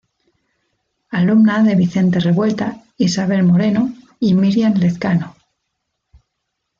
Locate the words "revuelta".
2.19-2.81